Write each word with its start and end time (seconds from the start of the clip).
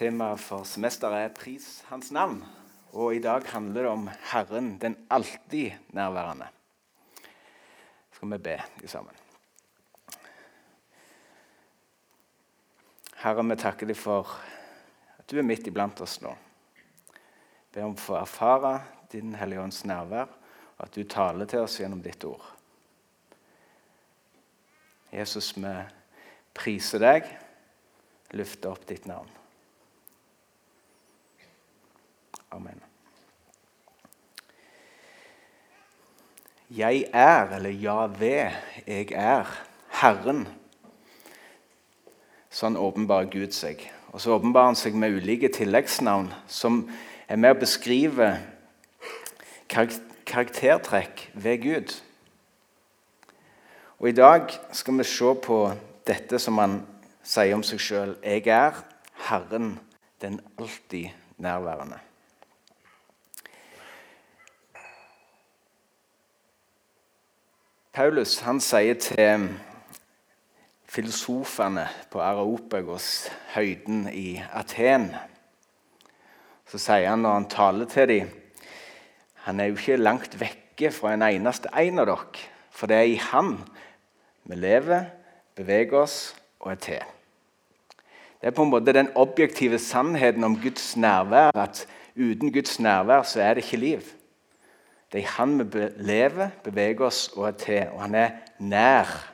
Temaet 0.00 0.40
for 0.40 0.64
semesteret 0.64 1.26
er 1.26 1.28
'Pris 1.28 1.84
Hans 1.90 2.08
navn'. 2.10 2.44
Og 2.92 3.14
i 3.14 3.18
dag 3.18 3.44
handler 3.46 3.82
det 3.82 3.90
om 3.90 4.08
Herren, 4.32 4.78
den 4.78 5.06
alltid 5.10 5.70
nærværende. 5.88 6.46
Skal 8.12 8.30
vi 8.30 8.38
be 8.38 8.62
sammen. 8.86 9.14
Herre, 13.16 13.44
vi 13.44 13.56
takker 13.56 13.86
deg 13.86 13.96
for 13.96 14.40
at 15.18 15.30
du 15.30 15.38
er 15.38 15.42
midt 15.42 15.66
iblant 15.66 16.00
oss 16.00 16.22
nå. 16.22 16.32
Jeg 16.32 17.74
ber 17.74 17.84
om 17.84 17.92
å 17.92 18.00
få 18.00 18.16
erfare 18.16 18.80
Din 19.12 19.34
Hellige 19.34 19.60
Ånds 19.60 19.84
nærvær, 19.84 20.32
og 20.78 20.86
at 20.86 20.94
du 20.94 21.04
taler 21.04 21.44
til 21.44 21.60
oss 21.60 21.76
gjennom 21.76 22.00
ditt 22.02 22.24
ord. 22.24 22.46
Jesus, 25.12 25.52
vi 25.56 25.74
priser 26.54 26.98
deg, 26.98 27.28
løfter 28.32 28.70
opp 28.70 28.88
ditt 28.88 29.06
navn. 29.06 29.28
Amen. 32.50 32.80
Jeg 36.70 37.04
er, 37.12 37.50
eller 37.50 37.70
'Ja 37.70 38.06
ved', 38.06 38.52
jeg 38.86 39.12
er, 39.12 39.46
Herren. 39.88 40.48
Sånn 42.50 42.76
åpenbarer 42.76 43.30
Gud 43.30 43.50
seg. 43.50 43.92
Og 44.12 44.20
så 44.20 44.30
åpenbarer 44.30 44.66
han 44.66 44.76
seg 44.78 44.94
med 44.94 45.16
ulike 45.16 45.48
tilleggsnavn 45.48 46.32
som 46.46 46.90
er 47.28 47.36
med 47.36 47.56
å 47.56 47.60
beskrive 47.60 48.38
karaktertrekk 49.68 51.30
ved 51.34 51.62
Gud. 51.62 51.94
Og 53.98 54.08
I 54.08 54.12
dag 54.12 54.54
skal 54.72 54.98
vi 54.98 55.04
se 55.04 55.34
på 55.34 55.72
dette 56.06 56.38
som 56.38 56.58
han 56.58 56.86
sier 57.22 57.54
om 57.54 57.62
seg 57.62 57.80
sjøl. 57.82 58.14
Jeg 58.22 58.46
er 58.46 58.78
Herren, 59.26 59.78
den 60.22 60.40
alltid 60.58 61.10
nærværende. 61.36 62.09
Paulus 67.90 68.36
han 68.46 68.60
sier 68.62 68.94
til 69.02 69.48
filosofene 70.86 71.88
på 72.12 72.20
Areopagos, 72.22 73.26
høyden 73.50 74.04
i 74.14 74.38
Aten 74.54 75.08
Så 76.70 76.78
sier 76.78 77.08
han 77.10 77.24
når 77.24 77.34
han 77.34 77.48
taler 77.50 77.90
til 77.90 78.06
dem 78.12 78.30
Han 79.42 79.58
er 79.58 79.72
jo 79.72 79.80
ikke 79.80 79.96
langt 79.98 80.36
vekke 80.38 80.92
fra 80.94 81.16
en 81.16 81.26
eneste 81.26 81.72
en 81.74 81.98
av 81.98 82.06
dere. 82.12 82.44
For 82.70 82.86
det 82.86 82.96
er 82.96 83.10
i 83.10 83.18
Han 83.32 83.56
vi 84.46 84.60
lever, 84.60 85.10
beveger 85.58 85.98
oss 86.04 86.16
og 86.60 86.70
er 86.72 86.80
til. 86.86 87.02
Det 88.40 88.52
er 88.52 88.54
på 88.54 88.62
en 88.68 88.70
måte 88.70 88.94
den 88.94 89.10
objektive 89.18 89.82
sannheten 89.82 90.44
om 90.44 90.56
Guds 90.62 90.96
nærvær. 90.96 91.50
At 91.54 91.86
uten 92.14 92.52
Guds 92.52 92.78
nærvær 92.80 93.26
så 93.26 93.42
er 93.42 93.54
det 93.54 93.64
ikke 93.64 93.82
liv. 93.82 94.19
Det 95.12 95.22
er 95.22 95.26
Han 95.26 95.58
vi 95.58 95.88
lever, 95.96 96.50
beveger 96.64 97.06
oss 97.06 97.28
og 97.36 97.48
er 97.48 97.56
til. 97.58 97.86
Og 97.92 98.02
han 98.02 98.14
er 98.14 98.30
nær. 98.58 99.32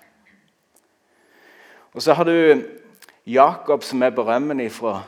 Og 1.93 2.03
så 2.03 2.15
har 2.15 2.25
du 2.25 2.63
Jakob, 3.27 3.83
som 3.83 4.03
er 4.03 4.11
berømmen 4.11 4.61
ifra, 4.61 5.03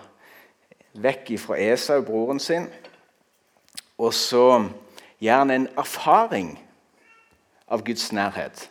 vekk 0.94 1.38
fra 1.38 1.58
Esau, 1.60 2.02
broren 2.02 2.40
sin. 2.40 2.68
Og 3.98 4.14
så 4.14 4.68
gjør 5.20 5.38
han 5.38 5.50
en 5.50 5.68
erfaring 5.78 6.58
av 7.68 7.84
Guds 7.84 8.12
nærhet. 8.12 8.70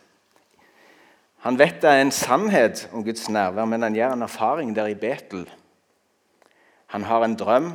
Han 1.46 1.58
vet 1.58 1.82
det 1.82 1.90
er 1.90 2.02
en 2.02 2.10
sannhet 2.10 2.88
om 2.92 3.04
Guds 3.04 3.28
nærvær, 3.30 3.64
men 3.64 3.82
han 3.82 3.94
gjør 3.94 4.12
en 4.12 4.22
erfaring 4.26 4.74
der 4.76 4.86
i 4.90 4.94
Betel. 4.98 5.46
Han 6.86 7.04
har 7.04 7.24
en 7.24 7.36
drøm, 7.38 7.72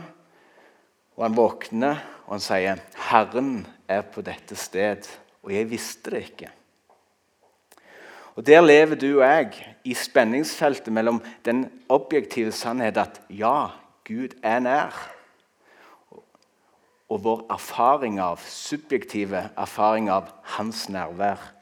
og 1.15 1.25
han 1.27 1.37
våkner 1.37 2.01
og 2.25 2.35
han 2.37 2.43
sier 2.43 2.79
'Herren 2.95 3.67
er 3.87 4.01
på 4.01 4.21
dette 4.21 4.55
sted, 4.55 5.07
og 5.43 5.51
jeg 5.53 5.69
visste 5.69 6.11
det 6.11 6.23
ikke'. 6.23 6.51
Og 8.35 8.45
Der 8.45 8.61
lever 8.61 8.95
du 8.95 9.21
og 9.21 9.27
jeg 9.27 9.75
i 9.83 9.93
spenningsfeltet 9.93 10.93
mellom 10.93 11.21
den 11.45 11.81
objektive 11.89 12.51
sannhet 12.51 12.97
at 12.97 13.21
ja, 13.29 13.67
Gud 14.07 14.33
er 14.43 14.59
nær, 14.59 15.09
og 17.09 17.23
vår 17.23 17.45
erfaring 17.49 18.19
av, 18.19 18.39
subjektive 18.39 19.49
erfaring 19.57 20.09
av 20.09 20.31
hans 20.43 20.89
nærvær 20.89 21.53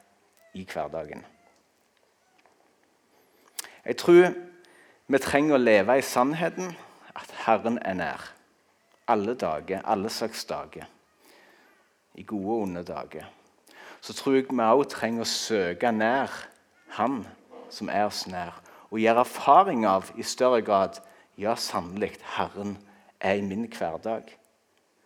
i 0.53 0.63
hverdagen. 0.73 1.25
Jeg 3.85 3.97
tror 3.97 4.33
vi 5.07 5.17
trenger 5.17 5.55
å 5.55 5.57
leve 5.57 5.97
i 5.97 6.01
sannheten 6.01 6.75
at 7.15 7.33
Herren 7.45 7.79
er 7.81 7.93
nær 7.93 8.40
alle 9.11 9.35
dager, 9.35 9.83
alle 9.85 10.09
slags 10.09 10.45
dager. 10.45 10.87
I 12.15 12.23
gode 12.23 12.55
og 12.55 12.61
onde 12.61 12.83
dager. 12.83 13.27
Så 14.01 14.13
tror 14.13 14.35
jeg 14.35 14.49
vi 14.49 14.65
òg 14.65 14.87
trenger 14.89 15.25
å 15.25 15.29
søke 15.29 15.91
nær 15.93 16.31
Han 16.97 17.21
som 17.71 17.87
er 17.87 18.09
oss 18.09 18.25
nær, 18.27 18.57
og 18.91 18.99
gjøre 18.99 19.23
erfaring 19.23 19.85
av 19.87 20.09
i 20.19 20.25
større 20.27 20.59
grad 20.61 20.97
ja, 21.39 21.55
sannelig, 21.55 22.17
Herren 22.35 22.75
er 23.19 23.39
i 23.39 23.45
min 23.45 23.63
hverdag. 23.71 24.27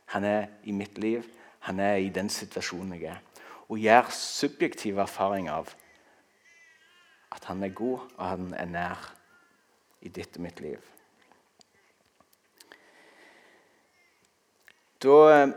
Han 0.06 0.24
er 0.24 0.48
i 0.64 0.72
mitt 0.72 0.98
liv. 0.98 1.24
Han 1.60 1.80
er 1.80 2.02
i 2.02 2.10
den 2.10 2.30
situasjonen 2.30 2.98
jeg 2.98 3.12
er. 3.14 3.22
Og 3.70 3.78
gjøre 3.82 4.14
subjektiv 4.14 4.98
erfaring 5.02 5.50
av 5.50 5.70
at 7.36 7.46
han 7.50 7.64
er 7.64 7.74
god, 7.76 8.10
og 8.18 8.26
han 8.26 8.54
er 8.58 8.70
nær 8.70 9.08
i 10.02 10.10
ditt 10.10 10.38
og 10.38 10.46
mitt 10.46 10.62
liv. 10.64 10.95
Da 15.04 15.16
eh, 15.34 15.50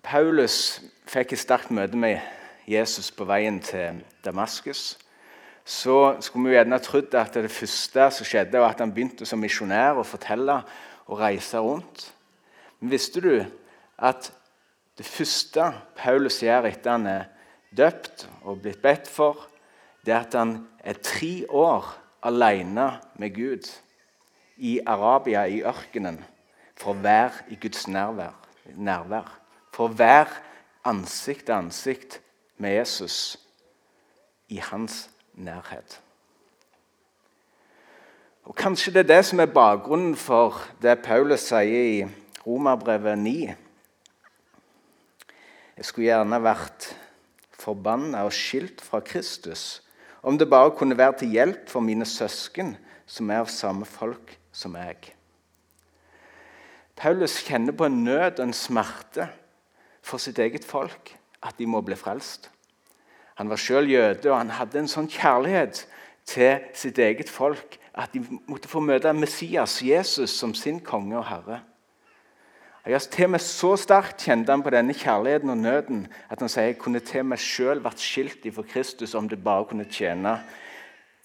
Paulus 0.00 0.80
fikk 1.04 1.34
et 1.34 1.40
sterkt 1.42 1.72
møte 1.74 1.98
med 2.00 2.22
Jesus 2.66 3.10
på 3.12 3.26
veien 3.28 3.58
til 3.60 3.98
Damaskus, 4.24 4.94
så 5.66 6.16
skulle 6.24 6.48
vi 6.48 6.54
gjerne 6.56 6.78
trodd 6.80 7.14
at 7.18 7.36
det 7.36 7.52
første 7.52 8.06
som 8.14 8.26
skjedde, 8.26 8.56
var 8.56 8.72
at 8.72 8.80
han 8.80 8.94
begynte 8.94 9.28
som 9.28 9.42
misjonær 9.42 10.00
å 10.00 10.06
fortelle 10.06 10.62
og 11.10 11.20
reise 11.20 11.60
rundt. 11.60 12.06
Men 12.80 12.94
visste 12.94 13.20
du 13.20 13.34
at 13.98 14.30
det 14.96 15.04
første 15.04 15.68
Paulus 15.98 16.40
gjør 16.40 16.70
etter 16.70 16.94
han 16.94 17.06
er 17.10 17.28
døpt 17.76 18.24
og 18.46 18.62
blitt 18.64 18.80
bedt 18.80 19.10
for, 19.12 19.44
det 20.06 20.14
er 20.14 20.22
at 20.22 20.38
han 20.38 20.56
er 20.80 21.02
tre 21.04 21.44
år 21.52 21.92
alene 22.24 22.88
med 23.20 23.36
Gud 23.36 23.68
i 24.56 24.78
Arabia, 24.86 25.44
i 25.44 25.60
ørkenen, 25.66 26.22
for 26.78 26.94
å 26.94 27.00
være 27.04 27.50
i 27.52 27.60
Guds 27.60 27.84
nærvær 27.90 28.45
nærvær. 28.74 29.28
For 29.74 29.88
være 29.88 30.26
ansikt 30.84 31.46
til 31.46 31.52
ansikt 31.52 32.20
med 32.58 32.78
Jesus 32.78 33.36
i 34.48 34.56
hans 34.56 35.10
nærhet. 35.34 36.00
Og 38.46 38.54
Kanskje 38.54 38.92
det 38.92 39.02
er 39.04 39.16
det 39.16 39.24
som 39.26 39.40
er 39.40 39.50
bakgrunnen 39.50 40.14
for 40.16 40.60
det 40.82 41.02
Paulus 41.02 41.48
sier 41.50 41.88
i 41.90 42.06
Romerbrevet 42.46 43.18
9. 43.18 43.34
Jeg 45.76 45.84
skulle 45.84 46.06
gjerne 46.06 46.38
vært 46.40 46.92
forbanna 47.52 48.22
og 48.24 48.32
skilt 48.32 48.80
fra 48.80 49.02
Kristus 49.02 49.82
om 50.26 50.38
det 50.38 50.50
bare 50.50 50.70
kunne 50.78 50.98
være 50.98 51.18
til 51.18 51.34
hjelp 51.34 51.68
for 51.70 51.80
mine 51.80 52.06
søsken, 52.06 52.76
som 53.06 53.30
er 53.30 53.44
av 53.44 53.50
samme 53.52 53.86
folk 53.86 54.32
som 54.52 54.74
jeg. 54.74 55.15
Paulus 56.96 57.42
kjenner 57.44 57.76
på 57.76 57.86
en 57.86 58.04
nød 58.04 58.40
og 58.40 58.46
en 58.46 58.56
smerte 58.56 59.28
for 60.02 60.22
sitt 60.22 60.38
eget 60.38 60.64
folk, 60.64 61.12
at 61.42 61.58
de 61.58 61.66
må 61.68 61.82
bli 61.84 61.96
frelst. 61.98 62.50
Han 63.36 63.50
var 63.52 63.60
sjøl 63.60 63.90
jøde, 63.90 64.30
og 64.30 64.38
han 64.38 64.54
hadde 64.56 64.80
en 64.80 64.88
sånn 64.88 65.10
kjærlighet 65.12 65.82
til 66.26 66.62
sitt 66.74 66.98
eget 66.98 67.28
folk 67.30 67.76
at 67.96 68.12
de 68.12 68.22
måtte 68.48 68.68
få 68.68 68.80
møte 68.84 69.12
Messias, 69.16 69.80
Jesus, 69.84 70.32
som 70.36 70.54
sin 70.54 70.80
konge 70.84 71.16
og 71.18 71.26
herre. 71.28 71.60
Ja, 72.86 72.98
til 72.98 73.24
og 73.24 73.30
med 73.30 73.42
Så 73.42 73.72
sterkt 73.76 74.22
kjente 74.22 74.52
han 74.52 74.62
på 74.62 74.70
denne 74.70 74.94
kjærligheten 74.94 75.50
og 75.50 75.58
nøden 75.58 76.04
at 76.30 76.38
han 76.38 76.48
sier 76.48 76.68
jeg 76.70 76.78
kunne 76.78 77.00
til 77.02 77.24
meg 77.26 77.40
sjøl 77.42 77.80
vært 77.82 77.98
skilt 77.98 78.44
ifra 78.46 78.62
Kristus 78.62 79.16
om 79.18 79.28
det 79.28 79.42
bare 79.42 79.66
kunne 79.66 79.88
tjene 79.90 80.36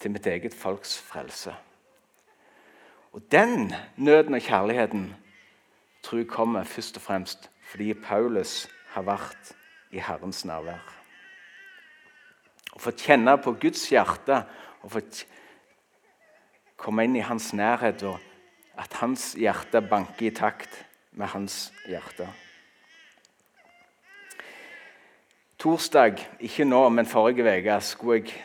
til 0.02 0.10
mitt 0.10 0.26
eget 0.26 0.54
folks 0.54 0.96
frelse. 0.98 1.54
Og 3.12 3.22
Den 3.30 3.72
nøden 3.96 4.34
og 4.34 4.42
kjærligheten 4.42 5.12
jeg 6.10 6.28
kommer 6.28 6.64
først 6.64 6.96
og 6.96 7.02
fremst 7.02 7.50
fordi 7.72 7.94
Paulus 7.94 8.68
har 8.92 9.06
vært 9.06 9.54
i 9.92 10.00
Herrens 10.02 10.42
nærvær. 10.44 10.82
Å 12.72 12.80
få 12.80 12.92
kjenne 12.96 13.36
på 13.40 13.54
Guds 13.60 13.86
hjerte 13.92 14.42
og 14.82 14.92
få 14.92 15.02
komme 16.76 17.06
inn 17.06 17.16
i 17.16 17.24
hans 17.24 17.52
nærhet, 17.54 18.02
og 18.02 18.18
at 18.80 18.98
hans 19.00 19.32
hjerte 19.38 19.80
banker 19.84 20.28
i 20.28 20.34
takt 20.34 20.80
med 21.16 21.30
hans 21.32 21.70
hjerte. 21.86 22.26
Torsdag, 25.62 26.18
ikke 26.42 26.66
nå, 26.66 26.88
men 26.90 27.06
forrige 27.06 27.46
uke, 27.46 27.78
skulle 27.86 28.18
jeg 28.24 28.40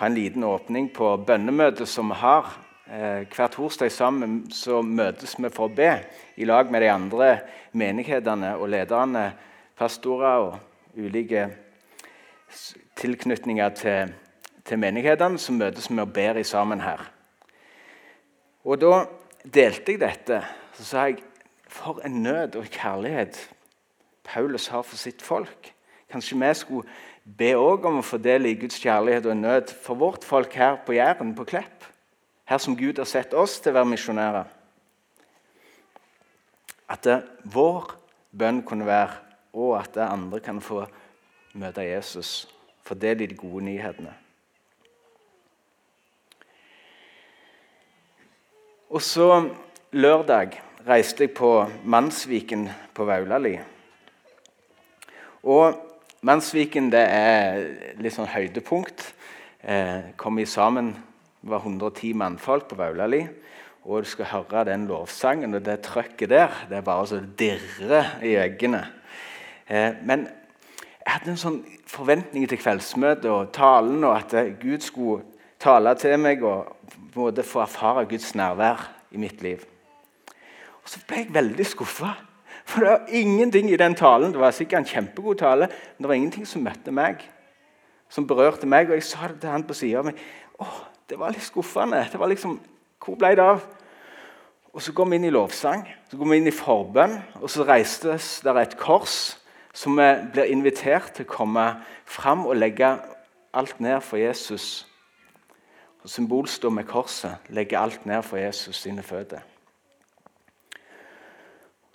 ha 0.00 0.08
en 0.08 0.16
liten 0.16 0.44
åpning 0.48 0.88
på 0.94 1.10
bønnemøtet 1.26 1.90
som 1.90 2.08
vi 2.08 2.22
har 2.22 2.54
hver 2.86 3.48
torsdag 3.52 3.92
sammen 3.94 4.50
så 4.52 4.80
møtes 4.82 5.36
vi 5.38 5.50
for 5.54 5.70
å 5.70 5.74
be 5.74 5.90
i 6.36 6.46
lag 6.48 6.70
med 6.72 6.82
de 6.82 6.90
andre 6.90 7.28
menighetene 7.78 8.56
og 8.58 8.72
lederne, 8.72 9.30
pastorer 9.78 10.48
og 10.48 10.98
ulike 10.98 11.46
tilknytninger 12.98 13.74
til, 13.78 14.12
til 14.66 14.80
menighetene. 14.82 15.38
Så 15.38 15.54
møtes 15.56 15.88
vi 15.90 16.00
og 16.02 16.12
ber 16.12 16.42
sammen 16.42 16.82
her. 16.82 17.06
Og 18.64 18.80
da 18.82 19.04
delte 19.42 19.94
jeg 19.94 20.02
dette. 20.02 20.42
Så 20.76 20.86
sa 20.86 21.06
jeg 21.08 21.22
for 21.72 22.02
en 22.04 22.22
nød 22.22 22.58
og 22.60 22.68
kjærlighet 22.70 23.38
Paulus 24.24 24.68
har 24.70 24.84
for 24.86 24.96
sitt 24.96 25.22
folk. 25.22 25.72
Kanskje 26.12 26.38
vi 26.38 26.50
skulle 26.54 26.88
be 27.24 27.54
òg 27.56 27.86
om 27.88 28.00
å 28.00 28.06
fordele 28.06 28.52
i 28.52 28.58
Guds 28.58 28.78
kjærlighet 28.82 29.26
og 29.26 29.40
nød 29.40 29.72
for 29.82 29.98
vårt 29.98 30.24
folk 30.24 30.54
her 30.54 30.78
på 30.86 30.94
Jæren, 30.94 31.34
på 31.34 31.46
Klepp. 31.48 31.91
Her 32.44 32.58
som 32.58 32.76
Gud 32.76 32.98
har 32.98 33.08
sett 33.08 33.34
oss 33.34 33.60
til 33.60 33.72
å 33.72 33.78
være 33.80 33.90
misjonærer. 33.92 34.48
At 36.92 37.04
det, 37.06 37.20
vår 37.44 37.94
bønn 38.36 38.62
kunne 38.66 38.88
være 38.88 39.20
og 39.52 39.76
at 39.78 39.94
det 39.94 40.08
andre 40.08 40.40
kan 40.40 40.60
få 40.64 40.84
møte 41.60 41.84
Jesus. 41.84 42.48
For 42.82 42.98
det 42.98 43.10
er 43.10 43.20
de 43.20 43.34
gode 43.36 43.64
nyhetene. 43.64 44.14
Og 48.92 49.02
så 49.02 49.28
lørdag 49.92 50.58
reiste 50.86 51.24
jeg 51.24 51.34
på 51.36 51.52
Mannsviken 51.84 52.66
på 52.94 53.04
Vaulali. 53.08 53.54
Og 55.42 55.78
Mannsviken 56.22 56.90
det 56.92 57.04
er 57.06 57.62
litt 58.02 58.16
sånn 58.16 58.28
høydepunkt. 58.30 59.06
Eh, 59.62 60.12
kom 60.16 60.36
vi 60.36 60.44
sammen, 60.46 60.92
det 61.42 61.50
var 61.50 61.58
110 61.58 62.12
mannfolk 62.14 62.68
på 62.70 62.78
Vaulali. 62.78 63.24
Og 63.82 64.04
du 64.04 64.08
skal 64.08 64.28
høre 64.30 64.64
den 64.68 64.86
lovsangen 64.86 65.54
og 65.54 65.64
det 65.66 65.80
trøkket 65.82 66.30
der. 66.30 66.52
Det 66.68 66.76
er 66.76 66.86
bare 66.86 67.06
så 67.06 67.18
det 67.18 67.32
dirrer 67.38 68.22
i 68.22 68.36
øynene. 68.38 68.86
Eh, 69.66 69.94
men 70.06 70.28
jeg 71.02 71.10
hadde 71.16 71.32
en 71.34 71.40
sånn 71.40 71.58
forventning 71.90 72.46
til 72.46 72.60
kveldsmøtet 72.62 73.26
og 73.26 73.50
talen, 73.54 74.04
og 74.06 74.20
at 74.20 74.60
Gud 74.60 74.84
skulle 74.86 75.24
tale 75.58 75.96
til 75.98 76.14
meg 76.22 76.44
og 76.46 76.76
både 77.14 77.42
få 77.42 77.64
erfare 77.64 78.06
Guds 78.06 78.34
nærvær 78.38 78.86
i 79.10 79.18
mitt 79.18 79.42
liv. 79.42 79.64
Og 80.82 80.88
Så 80.88 81.02
ble 81.06 81.24
jeg 81.24 81.34
veldig 81.34 81.66
skuffa. 81.66 82.14
For 82.64 82.80
det 82.80 82.90
var 82.90 83.10
ingenting 83.10 83.70
i 83.70 83.76
den 83.76 83.94
talen 83.94 84.32
Det 84.32 84.40
var 84.40 84.50
sikkert 84.54 84.78
en 84.78 84.86
kjempegod 84.86 85.34
tale, 85.34 85.66
men 85.66 86.04
det 86.04 86.08
var 86.08 86.14
ingenting 86.14 86.46
som 86.46 86.62
møtte 86.62 86.94
meg. 86.94 87.18
Som 88.08 88.26
berørte 88.26 88.66
meg. 88.66 88.86
Og 88.90 88.94
jeg 88.94 89.02
sa 89.02 89.28
det 89.28 89.40
til 89.40 89.50
han 89.50 89.66
på 89.66 89.74
sida 89.74 89.98
av 89.98 90.04
meg. 90.04 90.18
Åh, 90.60 90.91
det 91.12 91.20
var 91.20 91.34
litt 91.34 91.44
skuffende. 91.44 92.00
Det 92.08 92.20
var 92.20 92.32
liksom, 92.32 92.56
Hvor 93.02 93.18
ble 93.18 93.34
det 93.36 93.44
av? 93.44 93.60
Og 94.72 94.82
Så 94.82 94.92
går 94.96 95.04
vi 95.10 95.16
inn 95.20 95.28
i 95.28 95.30
lovsang, 95.30 95.84
så 96.08 96.16
går 96.16 96.30
vi 96.30 96.36
inn 96.40 96.48
i 96.48 96.54
forbønn, 96.54 97.18
og 97.42 97.50
så 97.50 97.66
reistes 97.68 98.40
der 98.40 98.56
et 98.56 98.78
kors 98.80 99.36
som 99.74 99.96
vi 99.96 100.08
blir 100.32 100.48
invitert 100.48 101.12
til 101.12 101.28
å 101.28 101.32
komme 101.34 101.66
fram 102.08 102.46
og 102.46 102.56
legge 102.56 102.94
alt 103.52 103.80
ned 103.80 104.00
for 104.00 104.16
Jesus. 104.16 104.86
Og 106.02 106.08
Symbolstå 106.08 106.70
med 106.72 106.88
korset, 106.88 107.36
legge 107.48 107.78
alt 107.78 108.06
ned 108.06 108.22
for 108.24 108.40
Jesus 108.40 108.80
sine 108.80 109.04
føtter 109.04 109.44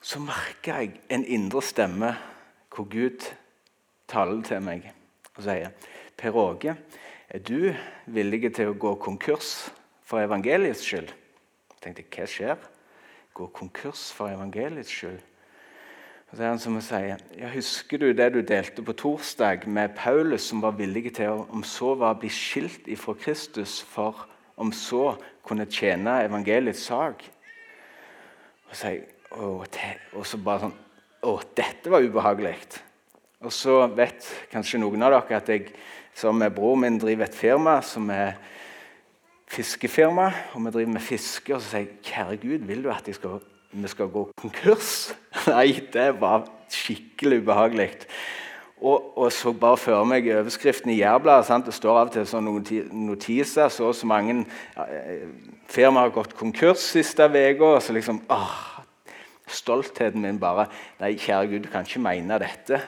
så 0.07 0.19
merker 0.23 0.79
jeg 0.79 1.01
en 1.11 1.25
indre 1.25 1.61
stemme 1.65 2.13
hvor 2.71 2.87
Gud 2.87 3.25
taler 4.07 4.43
til 4.47 4.61
meg 4.63 4.85
og 5.35 5.43
sier 5.43 5.73
Per 6.17 6.37
Åge, 6.39 6.75
er 7.29 7.43
du 7.43 7.73
villig 8.05 8.53
til 8.55 8.71
å 8.71 8.77
gå 8.79 8.93
konkurs 9.03 9.69
for 10.07 10.23
evangeliets 10.23 10.83
skyld? 10.85 11.09
Jeg 11.75 11.81
tenkte, 11.83 12.05
hva 12.13 12.27
skjer? 12.31 12.69
Gå 13.37 13.49
konkurs 13.55 14.07
for 14.15 14.31
evangeliets 14.31 14.91
skyld? 14.93 15.19
Og 16.27 16.35
så 16.35 16.43
er 16.43 16.51
han 16.51 16.59
som 16.59 16.75
å 16.75 16.83
si, 16.83 16.99
ja, 17.39 17.49
Husker 17.53 18.01
du 18.01 18.09
det 18.15 18.31
du 18.35 18.41
delte 18.43 18.83
på 18.83 18.95
torsdag 18.99 19.67
med 19.71 19.95
Paulus, 19.95 20.49
som 20.49 20.63
var 20.63 20.75
villig 20.79 21.13
til 21.15 21.31
å 21.31 21.45
om 21.55 21.63
så 21.63 21.93
var 21.99 22.17
bli 22.19 22.31
skilt 22.31 22.87
ifra 22.91 23.15
Kristus 23.19 23.79
for 23.87 24.25
om 24.59 24.73
så 24.75 25.13
kunne 25.47 25.69
tjene 25.71 26.19
evangeliets 26.25 26.83
sak? 26.89 27.23
Og 28.67 28.75
så 28.75 28.97
og, 29.37 29.65
så 30.25 30.39
bare 30.39 30.67
sånn 30.67 30.77
Å, 31.27 31.31
dette 31.57 31.91
var 31.91 32.05
ubehagelig. 32.05 32.53
Og 33.43 33.51
så 33.51 33.79
vet 33.97 34.27
kanskje 34.51 34.79
noen 34.79 35.01
av 35.03 35.15
dere 35.15 35.39
at 35.39 35.49
jeg 35.51 35.71
som 36.17 36.41
bror 36.55 36.77
min 36.81 36.97
driver 36.97 37.27
et 37.27 37.35
firma 37.37 37.77
som 37.85 38.09
er 38.09 38.39
fiskefirma. 39.51 40.31
Og 40.55 40.65
vi 40.65 40.73
driver 40.73 40.95
med 40.95 41.05
fiske. 41.05 41.55
Og 41.55 41.61
så 41.61 41.69
sier 41.69 41.85
jeg 41.85 42.01
kjære 42.09 42.39
Gud, 42.41 42.65
vil 42.69 42.83
du 42.83 42.89
at 42.93 43.09
skal, 43.15 43.39
vi 43.71 43.91
skal 43.91 44.09
gå 44.13 44.25
konkurs? 44.41 45.13
Nei, 45.51 45.79
det 45.93 46.09
var 46.21 46.49
skikkelig 46.73 47.43
ubehagelig. 47.43 47.91
Og, 48.77 49.17
og, 49.17 49.31
så 49.33 49.53
bare 49.57 49.77
føre 49.81 50.05
meg 50.05 50.27
overskriften 50.29 50.91
i 50.93 50.99
Jærbladet. 50.99 51.63
Det 51.65 51.73
står 51.73 52.01
av 52.01 52.09
og 52.09 52.13
til 52.13 52.27
sånne 52.29 52.81
notiser. 52.93 53.71
Så 53.73 53.89
og 53.89 53.95
så 53.97 54.09
mange 54.09 54.41
eh, 54.77 55.25
firmaer 55.69 56.09
har 56.09 56.17
gått 56.17 56.37
konkurs 56.37 56.85
siste 56.93 57.25
uka. 57.25 57.77
Så 57.81 57.93
liksom, 57.97 58.21
åh, 58.29 58.59
stoltheten 59.47 60.21
min 60.21 60.41
bare 60.41 60.67
Nei, 61.01 61.15
kjære 61.17 61.49
Gud, 61.53 61.65
du 61.65 61.73
kan 61.73 61.85
ikke 61.85 62.05
mene 62.05 62.37
dette. 62.41 62.81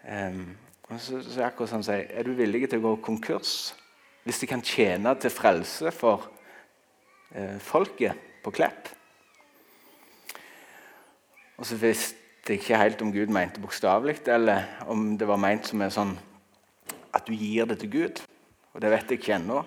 Um, 0.00 0.56
og 0.90 0.98
så, 0.98 1.20
så 1.22 1.44
akkurat 1.46 1.70
sånn 1.70 1.86
sier, 1.86 2.08
Er 2.10 2.26
du 2.26 2.34
villig 2.34 2.66
til 2.68 2.80
å 2.80 2.90
gå 2.90 2.96
konkurs 3.06 3.74
hvis 4.26 4.42
de 4.42 4.48
kan 4.50 4.60
tjene 4.60 5.14
til 5.16 5.32
frelse 5.32 5.92
for 5.96 6.26
eh, 7.32 7.56
folket 7.62 8.42
på 8.44 8.52
Klepp? 8.52 8.90
Og 11.60 11.68
så 11.68 11.78
visste 11.80 12.52
jeg 12.52 12.60
ikke 12.60 12.80
helt 12.80 13.02
om 13.04 13.12
Gud 13.14 13.32
mente 13.32 13.62
bokstavelig, 13.62 14.18
eller 14.32 14.66
om 14.88 15.14
det 15.20 15.28
var 15.28 15.40
ment 15.40 15.68
som 15.68 15.82
en 15.84 15.92
sånn 15.94 16.14
at 17.16 17.26
du 17.26 17.34
gir 17.36 17.68
det 17.68 17.78
til 17.82 17.92
Gud. 17.92 18.22
Og 18.74 18.82
det 18.82 18.92
vet 18.92 19.12
jeg 19.12 19.20
ikke 19.20 19.36
ennå. 19.36 19.62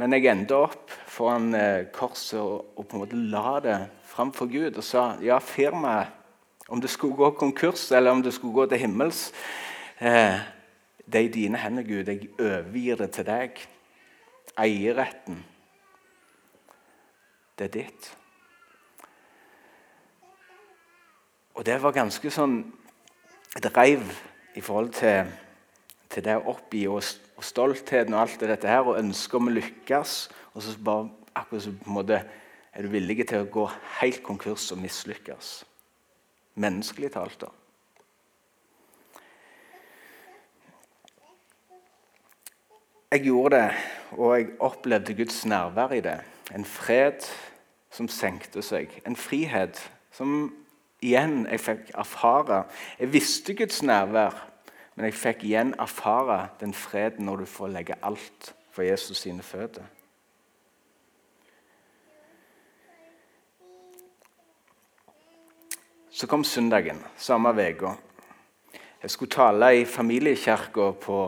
Men 0.00 0.16
jeg 0.16 0.26
endte 0.30 0.56
opp 0.58 0.90
foran 1.10 1.52
eh, 1.54 1.86
korset 1.94 2.40
og, 2.40 2.72
og, 2.74 2.86
på 2.88 2.96
en 2.96 3.04
måte 3.04 3.20
la 3.30 3.58
det 3.62 3.76
framfor 4.10 4.50
Gud 4.50 4.74
og 4.74 4.86
sa 4.86 5.12
ja, 5.22 5.38
firmaet, 5.38 6.10
om 6.72 6.80
det 6.80 6.88
skulle 6.88 7.18
gå 7.18 7.28
konkurs 7.36 7.90
eller 7.92 8.14
om 8.14 8.22
det 8.24 8.32
skulle 8.34 8.56
gå 8.56 8.64
til 8.70 8.80
himmels 8.86 9.26
Det 10.00 11.14
er 11.14 11.24
i 11.24 11.28
dine 11.28 11.58
hender, 11.58 11.82
Gud. 11.82 12.10
Jeg 12.10 12.28
overgir 12.40 12.96
det 12.96 13.10
til 13.14 13.26
deg. 13.26 13.64
Eierretten. 14.58 15.44
Det 17.58 17.64
er 17.68 17.72
ditt. 17.72 18.10
Og 21.54 21.66
det 21.66 21.76
var 21.82 21.94
ganske 21.94 22.30
sånn 22.34 22.56
dreiv 23.62 24.02
i 24.58 24.62
forhold 24.62 24.90
til, 24.98 25.30
til 26.10 26.24
det 26.26 26.34
å 26.40 26.48
oppgi 26.50 26.82
og, 26.90 27.04
og 27.38 27.46
stoltheten 27.46 28.14
og 28.14 28.24
alt 28.24 28.40
det 28.42 28.50
dette 28.50 28.70
her, 28.70 28.82
og 28.82 28.98
ønsket 28.98 29.38
om 29.38 29.50
å 29.50 29.54
lykkes. 29.54 30.16
Og 30.54 30.66
så 30.66 30.74
bare 30.82 31.10
akkurat 31.34 31.62
så 31.62 31.74
på 31.78 31.90
en 31.90 31.98
måte 32.00 32.22
er 32.74 32.82
du 32.82 32.90
villig 32.90 33.28
til 33.30 33.44
å 33.44 33.50
gå 33.50 33.68
helt 34.00 34.22
konkurs 34.26 34.66
og 34.74 34.82
mislykkes? 34.82 35.60
Menneskelig 36.58 37.12
talt, 37.14 37.38
da. 37.46 37.52
Jeg 43.14 43.22
gjorde 43.22 43.56
det, 43.56 43.74
og 44.10 44.38
jeg 44.38 44.46
opplevde 44.58 45.14
Guds 45.14 45.44
nærvær 45.46 45.92
i 45.94 46.00
det. 46.00 46.16
En 46.54 46.64
fred 46.64 47.22
som 47.94 48.08
senkte 48.10 48.58
seg. 48.66 48.90
En 49.06 49.14
frihet 49.14 49.78
som 50.10 50.48
igjen 50.98 51.44
jeg 51.46 51.62
fikk 51.62 51.92
erfare. 51.94 52.64
Jeg 52.98 53.12
visste 53.12 53.54
Guds 53.54 53.84
nærvær, 53.86 54.34
men 54.96 55.06
jeg 55.06 55.14
fikk 55.14 55.46
igjen 55.46 55.70
erfare 55.78 56.40
den 56.58 56.74
freden 56.74 57.30
når 57.30 57.44
du 57.44 57.46
får 57.52 57.70
legge 57.76 58.00
alt 58.02 58.50
for 58.74 58.82
Jesus 58.82 59.22
sine 59.22 59.46
føtter. 59.46 59.86
Så 66.10 66.26
kom 66.26 66.42
søndagen 66.42 66.98
samme 67.16 67.54
uke. 67.54 67.94
Jeg 69.02 69.10
skulle 69.10 69.30
tale 69.30 69.76
i 69.80 69.84
familiekirka 69.84 70.90
på 70.98 71.24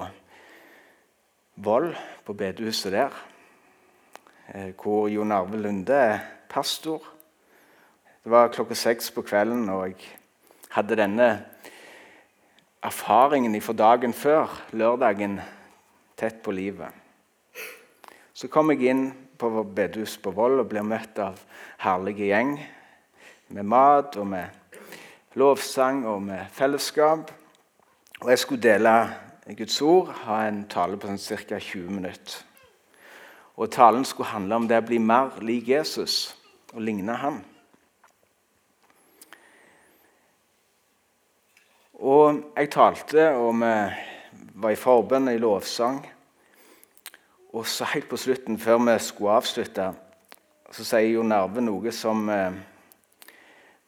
Voll, 1.57 1.97
på 2.25 2.33
bedehuset 2.33 2.93
der, 2.93 3.11
eh, 4.55 4.75
hvor 4.83 5.09
Jon 5.09 5.33
Arve 5.33 5.57
Lunde 5.57 5.95
er 5.95 6.19
pastor. 6.49 7.03
Det 8.25 8.31
var 8.31 8.49
klokka 8.49 8.75
seks 8.75 9.11
på 9.11 9.23
kvelden, 9.23 9.69
og 9.69 9.87
jeg 9.87 9.97
hadde 10.71 10.97
denne 10.97 11.45
erfaringen 12.83 13.63
fra 13.63 13.73
dagen 13.73 14.13
før, 14.13 14.53
lørdagen, 14.73 15.41
tett 16.17 16.43
på 16.43 16.51
livet. 16.51 16.93
Så 18.35 18.49
kom 18.49 18.71
jeg 18.71 18.91
inn 18.91 19.15
på 19.39 19.65
bedehuset 19.65 20.23
på 20.23 20.31
Voll 20.37 20.61
og 20.61 20.69
blir 20.69 20.85
møtt 20.85 21.19
av 21.19 21.41
herlige 21.79 22.29
gjeng 22.29 22.59
med 23.49 23.65
mat 23.65 24.17
og 24.17 24.27
med 24.27 24.81
lovsang 25.35 26.05
og 26.07 26.23
med 26.23 26.51
fellesskap. 26.53 27.33
Og 28.21 28.29
jeg 28.31 28.39
skulle 28.39 28.63
dele 28.63 29.26
Guds 29.55 29.83
ord, 29.83 30.09
ha 30.27 30.41
en 30.49 30.65
tale 30.67 30.99
på 30.99 31.07
sånn 31.07 31.21
ca. 31.47 31.61
20 31.63 31.93
minutter. 31.95 32.41
Og 33.57 33.71
talen 33.71 34.03
skulle 34.05 34.33
handle 34.33 34.59
om 34.59 34.67
det 34.67 34.81
å 34.83 34.87
bli 34.89 34.99
mer 34.99 35.39
lik 35.39 35.69
Jesus 35.71 36.35
og 36.75 36.83
ligne 36.83 37.15
han. 37.23 37.39
Og 42.03 42.43
jeg 42.59 42.73
talte, 42.75 43.31
og 43.39 43.55
vi 43.63 43.73
var 44.61 44.75
i 44.75 44.83
forbønn 44.83 45.31
i 45.31 45.39
lovsang. 45.39 46.03
Og 47.55 47.65
så 47.71 47.87
helt 47.95 48.11
på 48.11 48.19
slutten, 48.21 48.59
før 48.59 48.83
vi 48.83 48.99
skulle 49.01 49.39
avslutte, 49.39 49.93
så 50.75 50.85
sier 50.85 51.15
jo 51.15 51.23
Narve 51.25 51.63
noe 51.63 51.95
som 51.95 52.27
eh, 52.29 52.59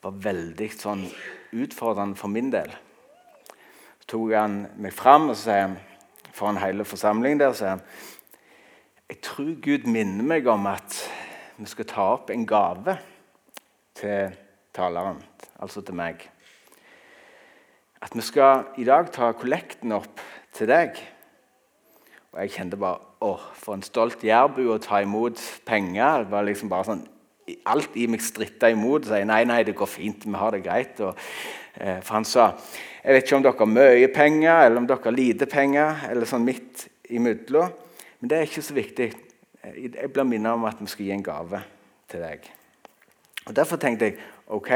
var 0.00 0.20
veldig 0.24 0.70
sånn 0.72 1.08
utfordrende 1.52 2.16
for 2.16 2.30
min 2.32 2.54
del. 2.54 2.70
Tok 4.08 4.30
han 4.32 4.62
meg 4.80 4.94
fram 4.96 5.28
og 5.28 5.36
så 5.36 5.50
sier 5.50 5.74
foran 6.32 6.60
hele 6.62 6.86
forsamlingen 6.88 7.42
der 7.42 7.52
sier 7.56 7.74
han, 7.74 7.82
jeg 9.08 9.20
tror 9.24 9.50
Gud 9.64 9.84
minner 9.88 10.24
meg 10.24 10.48
om 10.48 10.64
at 10.70 10.96
vi 11.58 11.68
skal 11.68 11.88
ta 11.90 12.06
opp 12.14 12.32
en 12.32 12.46
gave 12.48 12.94
til 13.98 14.32
taleren, 14.76 15.20
altså 15.60 15.82
til 15.84 15.96
meg. 15.98 16.24
At 18.00 18.14
vi 18.16 18.24
skal 18.24 18.68
i 18.78 18.86
dag 18.88 19.10
ta 19.12 19.32
kollekten 19.36 19.92
opp 19.96 20.22
til 20.56 20.70
deg. 20.70 20.96
Og 22.32 22.40
jeg 22.44 22.54
kjente 22.54 22.80
bare 22.80 23.00
åh, 23.24 23.44
for 23.58 23.76
en 23.76 23.84
stolt 23.84 24.24
jærbu 24.24 24.62
å 24.70 24.80
ta 24.82 25.02
imot 25.02 25.40
penger. 25.66 26.24
Det 26.24 26.32
var 26.32 26.48
liksom 26.48 26.72
bare 26.72 26.92
sånn, 26.92 27.06
Alt 27.64 27.94
i 27.96 28.02
meg 28.04 28.20
stritta 28.20 28.68
imot. 28.68 29.06
og 29.06 29.08
sa 29.08 29.22
nei, 29.24 29.40
nei, 29.48 29.62
det 29.64 29.72
går 29.76 29.88
fint, 29.88 30.26
vi 30.26 30.36
har 30.36 30.52
det 30.52 30.60
greit. 30.66 31.00
Og, 31.00 31.16
eh, 31.80 32.02
for 32.04 32.18
han 32.18 32.26
sa 32.28 32.50
jeg 33.08 33.14
vet 33.14 33.24
ikke 33.24 33.36
om 33.38 33.44
dere 33.46 33.56
har 33.56 33.68
mye 33.72 34.08
penger 34.12 34.66
eller 34.66 34.82
om 34.82 34.86
dere 34.86 35.00
har 35.00 35.14
lite 35.16 35.46
penger. 35.48 36.02
eller 36.10 36.28
sånn 36.28 36.44
midt 36.44 36.82
imellom. 37.08 37.70
Men 38.20 38.28
det 38.28 38.36
er 38.36 38.42
ikke 38.44 38.62
så 38.62 38.74
viktig. 38.76 39.06
Jeg 39.64 40.10
blir 40.12 40.26
minnet 40.28 40.52
om 40.52 40.66
at 40.68 40.76
vi 40.76 40.88
skal 40.92 41.06
gi 41.06 41.14
en 41.14 41.22
gave 41.24 41.62
til 42.12 42.20
deg. 42.20 42.44
Og 43.46 43.56
Derfor 43.56 43.80
tenkte 43.80 44.04
jeg 44.10 44.18
ok, 44.46 44.72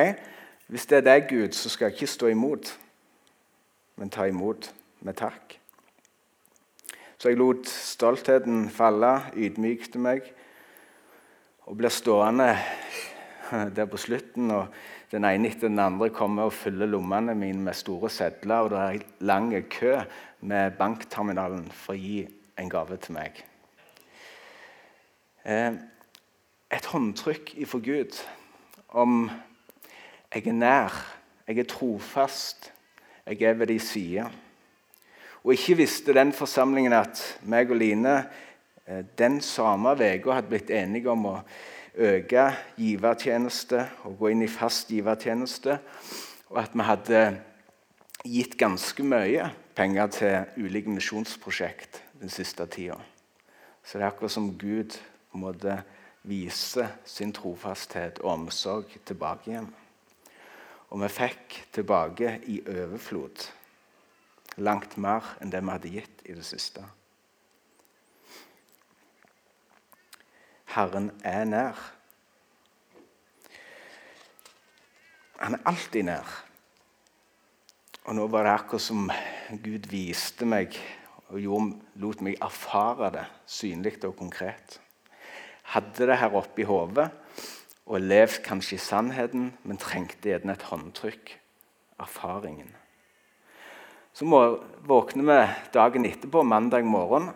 hvis 0.72 0.86
det 0.88 0.96
er 0.96 1.04
deg, 1.04 1.26
Gud, 1.28 1.52
så 1.52 1.68
skal 1.68 1.90
jeg 1.90 1.98
ikke 1.98 2.06
stå 2.06 2.30
imot, 2.32 2.70
men 4.00 4.08
ta 4.08 4.24
imot 4.24 4.70
med 5.04 5.18
takk. 5.20 5.58
Så 7.18 7.28
jeg 7.28 7.36
lot 7.36 7.68
stoltheten 7.68 8.70
falle, 8.72 9.12
ydmykte 9.36 10.00
meg 10.00 10.24
og 11.68 11.76
ble 11.76 11.92
stående 11.92 12.48
der 13.76 13.84
på 13.84 14.00
slutten. 14.00 14.50
og 14.50 14.72
Den 15.12 15.26
ene 15.28 15.50
etter 15.50 15.68
den 15.68 15.80
andre 15.82 16.08
kommer 16.08 16.48
og 16.48 16.54
fyller 16.56 16.88
lommene 16.88 17.34
mine 17.36 17.60
med 17.60 17.76
store 17.76 18.08
sedler. 18.08 18.64
Og 18.64 18.70
det 18.72 18.78
er 18.78 18.94
en 18.96 19.02
lang 19.28 19.50
kø 19.68 19.98
med 20.40 20.78
bankterminalen 20.78 21.66
for 21.68 21.92
å 21.92 22.00
gi 22.00 22.22
en 22.56 22.70
gave 22.72 22.96
til 22.96 23.18
meg. 23.18 23.42
Eh, 25.44 25.74
et 26.72 26.88
håndtrykk 26.94 27.52
ifra 27.60 27.82
Gud 27.84 28.16
om 28.88 29.26
jeg 30.32 30.46
er 30.46 30.56
nær, 30.56 30.96
jeg 31.44 31.60
er 31.60 31.68
trofast, 31.68 32.70
jeg 33.26 33.42
er 33.42 33.58
ved 33.60 33.68
de 33.68 33.78
side. 33.84 34.24
Og 35.44 35.52
ikke 35.52 35.76
visste 35.82 36.16
den 36.16 36.32
forsamlingen 36.32 36.96
at 36.96 37.20
meg 37.44 37.68
og 37.68 37.82
Line 37.82 38.16
eh, 38.86 39.04
den 39.18 39.40
samme 39.44 39.92
uka 39.92 40.38
hadde 40.38 40.48
blitt 40.48 40.72
enige 40.72 41.12
om 41.12 41.28
å 41.34 41.36
øke 41.94 42.44
givertjeneste 42.76 43.86
og 44.04 44.18
gå 44.18 44.32
inn 44.32 44.44
i 44.44 44.50
fast 44.50 44.90
givertjeneste. 44.92 45.78
Og 46.50 46.60
at 46.62 46.74
vi 46.74 46.86
hadde 46.86 47.22
gitt 48.24 48.56
ganske 48.60 49.04
mye 49.04 49.48
penger 49.76 50.12
til 50.14 50.64
ulike 50.64 50.92
misjonsprosjekt 50.92 52.02
den 52.20 52.30
siste 52.30 52.66
tida. 52.66 52.98
Så 53.82 53.98
det 53.98 54.04
er 54.04 54.12
akkurat 54.12 54.32
som 54.32 54.52
Gud 54.58 54.94
på 55.30 55.38
en 55.38 55.44
måte 55.46 55.80
viser 56.28 56.92
sin 57.08 57.32
trofasthet 57.34 58.20
og 58.22 58.36
omsorg 58.36 58.92
tilbake 59.04 59.50
igjen. 59.50 59.70
Og 60.92 61.00
vi 61.02 61.08
fikk 61.10 61.58
tilbake 61.72 62.36
i 62.52 62.60
overflod. 62.68 63.48
Langt 64.60 64.98
mer 65.00 65.34
enn 65.40 65.50
det 65.50 65.62
vi 65.64 65.72
hadde 65.72 65.94
gitt 65.96 66.26
i 66.28 66.36
det 66.36 66.44
siste. 66.46 66.84
Herren 70.72 71.10
er 71.24 71.44
nær. 71.44 71.78
Han 75.42 75.58
er 75.58 75.66
alltid 75.68 76.06
nær. 76.08 76.28
Og 78.06 78.16
nå 78.18 78.26
var 78.32 78.46
det 78.46 78.54
akkurat 78.56 78.82
som 78.82 79.10
Gud 79.62 79.88
viste 79.90 80.46
meg 80.48 80.78
og 81.32 81.40
gjorde, 81.40 81.76
lot 82.02 82.22
meg 82.24 82.40
erfare 82.42 83.10
det 83.14 83.26
synlig 83.48 83.98
og 84.04 84.16
konkret. 84.18 84.78
Hadde 85.74 86.08
det 86.08 86.18
her 86.20 86.34
oppe 86.36 86.64
i 86.64 86.68
hodet 86.68 87.10
og 87.86 88.00
levd 88.00 88.40
kanskje 88.46 88.76
i 88.78 88.82
sannheten, 88.82 89.50
men 89.62 89.80
trengte 89.80 90.30
gjerne 90.30 90.56
et 90.56 90.68
håndtrykk. 90.70 91.36
Erfaringen. 92.02 92.72
Så 94.12 94.26
våkner 94.88 95.24
vi 95.28 95.38
dagen 95.74 96.06
etterpå, 96.08 96.42
mandag 96.42 96.84
morgen. 96.84 97.30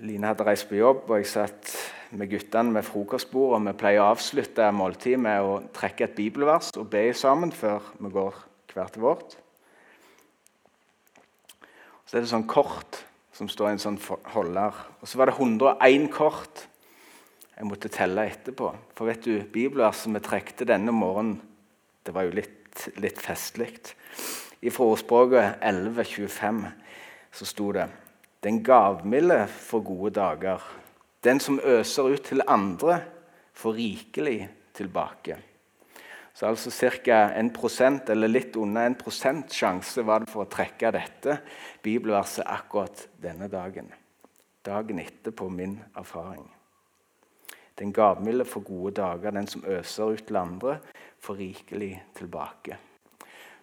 Line 0.00 0.30
hadde 0.30 0.46
reist 0.46 0.68
på 0.70 0.78
jobb, 0.78 1.04
og 1.10 1.20
jeg 1.20 1.28
satt 1.28 1.72
med 2.16 2.30
guttene 2.30 2.72
med 2.72 2.86
frokostbord. 2.86 3.56
og 3.58 3.66
Vi 3.66 3.76
pleier 3.80 4.02
å 4.02 4.10
avslutte 4.14 4.70
måltidet 4.72 5.20
med 5.20 5.44
å 5.44 5.58
trekke 5.76 6.06
et 6.06 6.16
bibelvers 6.16 6.72
og 6.80 6.88
be 6.92 7.10
sammen 7.14 7.52
før 7.52 7.84
vi 7.98 8.12
går 8.14 8.38
hvert 8.72 8.94
til 8.94 9.04
vårt. 9.04 9.36
Så 12.06 12.16
er 12.16 12.24
det 12.24 12.32
sånn 12.32 12.48
kort 12.50 13.02
som 13.36 13.48
står 13.48 13.68
i 13.68 13.76
en 13.76 13.84
sånn 13.84 14.00
holder. 14.34 14.78
Og 15.00 15.08
så 15.10 15.20
var 15.20 15.30
det 15.30 15.36
101 15.38 16.08
kort 16.14 16.66
jeg 17.56 17.68
måtte 17.68 17.92
telle 17.92 18.24
etterpå. 18.30 18.72
For 18.96 19.10
vet 19.10 19.26
du, 19.26 19.36
bibelverset 19.52 20.14
vi 20.16 20.24
trekte 20.24 20.68
denne 20.68 20.94
morgenen, 20.96 21.36
det 22.06 22.16
var 22.16 22.24
jo 22.24 22.38
litt 22.40 22.56
litt 23.00 23.18
festlig. 23.20 23.94
I 24.62 24.70
ordspråket 24.70 25.60
11.25 25.64 26.62
så 27.32 27.48
sto 27.48 27.72
det 27.72 27.88
Den 28.40 28.62
gavmilde 28.64 29.46
får 29.46 29.80
gode 29.84 30.10
dager. 30.16 30.62
Den 31.24 31.40
som 31.40 31.60
øser 31.60 32.14
ut 32.14 32.22
til 32.24 32.42
andre, 32.48 33.00
får 33.52 33.72
rikelig 33.76 34.48
tilbake. 34.74 35.36
Så 36.32 36.46
altså 36.46 36.70
ca. 36.70 37.18
1% 37.36 38.10
eller 38.10 38.28
litt 38.28 38.56
under 38.56 38.86
1 38.88 39.52
sjanse 39.52 40.02
var 40.06 40.22
det 40.22 40.30
for 40.32 40.46
å 40.46 40.48
trekke 40.48 40.92
dette 40.94 41.36
bibelverset 41.82 42.46
akkurat 42.46 43.08
denne 43.20 43.48
dagen. 43.52 43.90
Dagen 44.64 44.98
etter 45.02 45.36
på 45.36 45.48
min 45.48 45.76
erfaring. 45.96 46.46
Den 47.76 47.92
gavmilde 47.92 48.44
får 48.44 48.60
gode 48.60 48.94
dager, 49.00 49.30
den 49.30 49.46
som 49.46 49.64
øser 49.64 50.16
ut 50.16 50.26
til 50.26 50.36
andre, 50.36 50.78
får 51.20 51.36
rikelig 51.36 52.02
tilbake. 52.16 52.76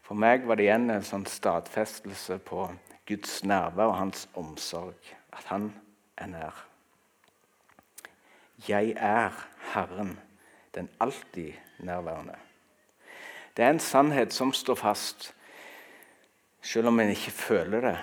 For 0.01 0.17
meg 0.17 0.45
var 0.45 0.57
det 0.57 0.67
igjen 0.67 0.89
en 0.89 1.05
sånn 1.05 1.25
stadfestelse 1.25 2.37
på 2.45 2.69
Guds 3.07 3.43
nærvær 3.43 3.83
og 3.83 3.97
hans 3.97 4.29
omsorg. 4.35 5.15
At 5.33 5.43
han 5.45 5.73
er 6.17 6.27
nær. 6.27 6.65
Jeg 8.67 8.93
er 8.97 9.47
Herren, 9.73 10.19
den 10.75 10.89
alltid 10.99 11.53
nærværende. 11.79 12.35
Det 13.57 13.65
er 13.65 13.69
en 13.69 13.79
sannhet 13.79 14.33
som 14.33 14.53
står 14.53 14.75
fast, 14.75 15.35
selv 16.61 16.87
om 16.87 16.99
en 16.99 17.09
ikke 17.09 17.31
føler 17.31 17.81
det. 17.81 17.97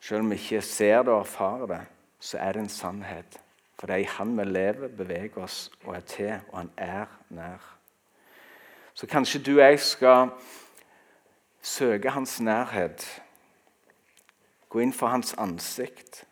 Selv 0.00 0.20
om 0.20 0.30
vi 0.30 0.34
ikke 0.34 0.62
ser 0.62 1.02
det 1.02 1.12
og 1.12 1.20
erfarer 1.20 1.66
det, 1.66 1.80
så 2.20 2.38
er 2.38 2.52
det 2.52 2.60
en 2.60 2.68
sannhet. 2.68 3.40
For 3.78 3.86
det 3.86 3.94
er 3.94 3.98
i 3.98 4.14
Han 4.18 4.38
vi 4.38 4.44
lever, 4.44 4.88
beveger 4.88 5.42
oss 5.42 5.70
og 5.84 5.96
er 5.96 6.00
til, 6.00 6.40
og 6.48 6.58
Han 6.58 6.70
er 6.76 7.06
nær. 7.28 7.78
Så 8.94 9.06
kanskje 9.06 9.42
du 9.42 9.52
og 9.52 9.64
jeg 9.64 9.80
skal 9.80 10.28
søke 11.62 12.10
hans 12.10 12.40
nærhet, 12.40 13.22
gå 14.72 14.80
inn 14.80 14.94
for 14.96 15.12
hans 15.12 15.34
ansikt 15.40 16.22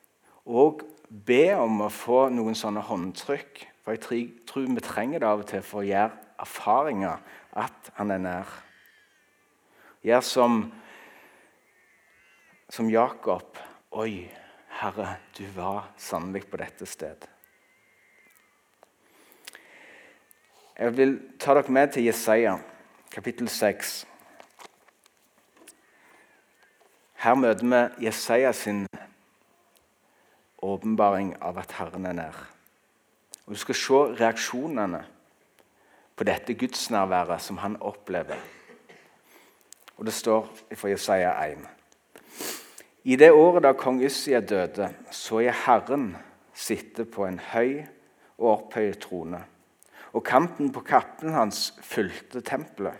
og 0.49 0.81
be 1.11 1.53
om 1.61 1.83
å 1.85 1.91
få 1.93 2.29
noen 2.33 2.57
sånne 2.57 2.81
håndtrykk. 2.89 3.67
For 3.85 3.97
jeg 3.97 4.31
tror 4.49 4.69
vi 4.73 4.85
trenger 4.85 5.21
det 5.21 5.29
av 5.29 5.43
og 5.43 5.49
til 5.51 5.65
for 5.67 5.83
å 5.83 5.89
gjøre 5.89 6.17
erfaringer 6.41 7.21
at 7.61 7.91
han 7.99 8.15
er 8.15 8.23
nær. 8.25 8.53
Gjør 10.07 10.25
som, 10.25 10.61
som 12.73 12.89
Jakob. 12.89 13.61
Oi, 14.01 14.31
Herre, 14.81 15.19
du 15.37 15.45
var 15.57 15.91
sannelig 16.01 16.47
på 16.49 16.61
dette 16.61 16.89
sted. 16.89 17.27
Jeg 20.81 20.97
vil 20.97 21.19
ta 21.37 21.53
dere 21.59 21.77
med 21.77 21.93
til 21.93 22.07
Jesaja, 22.09 22.55
kapittel 23.13 23.51
6. 23.53 23.99
Her 27.21 27.35
møter 27.37 27.67
vi 27.69 28.07
Jesaja 28.07 28.53
sin 28.57 28.87
åpenbaring 30.65 31.35
av 31.45 31.59
at 31.61 31.75
Herren 31.77 32.07
er 32.09 32.15
nær. 32.17 32.39
Og 33.45 33.53
Du 33.53 33.59
skal 33.61 33.77
se 33.77 33.99
reaksjonene 34.23 35.03
på 36.17 36.25
dette 36.25 36.55
gudsnærværet 36.55 37.43
som 37.45 37.59
han 37.59 37.77
opplever. 37.81 38.41
Og 39.99 40.07
Det 40.07 40.15
står 40.15 40.49
fra 40.73 40.89
Jesaja 40.89 41.35
1. 41.45 41.69
I 43.05 43.17
det 43.17 43.33
året 43.33 43.63
da 43.63 43.73
kong 43.73 44.01
Yssia 44.05 44.41
døde, 44.41 44.89
så 45.11 45.41
jeg 45.41 45.55
Herren 45.67 46.17
sitte 46.55 47.05
på 47.05 47.27
en 47.27 47.41
høy 47.53 47.85
og 48.39 48.49
opphøyet 48.51 48.99
trone. 48.99 49.45
Og 50.13 50.25
kanten 50.25 50.73
på 50.73 50.81
kappen 50.81 51.33
hans 51.37 51.75
fulgte 51.83 52.41
tempelet. 52.41 52.97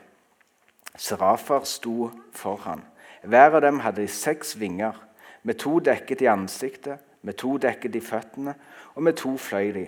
Serafer 0.97 1.65
sto 1.65 2.11
for 2.33 2.57
han. 2.57 2.90
Hver 3.23 3.57
av 3.59 3.65
dem 3.65 3.81
hadde 3.85 4.09
seks 4.09 4.57
vinger. 4.57 4.97
Med 5.43 5.57
to 5.61 5.79
dekket 5.81 6.21
i 6.21 6.29
ansiktet, 6.29 7.01
med 7.25 7.39
to 7.41 7.55
dekket 7.61 7.97
i 7.97 8.03
føttene, 8.05 8.55
og 8.95 9.05
med 9.07 9.17
to 9.17 9.33
fløy 9.41 9.71
de. 9.73 9.87